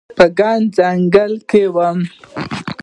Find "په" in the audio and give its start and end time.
0.17-0.25